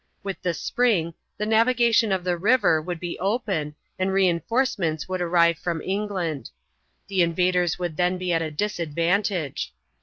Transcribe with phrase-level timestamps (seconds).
[0.23, 5.21] With the spring the navigation of the river would be open and re enforcements would
[5.21, 6.49] arrive from England.
[7.07, 9.75] The invaders would then be at a disadvantage.